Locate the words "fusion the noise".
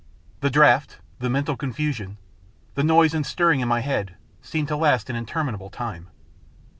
1.73-3.13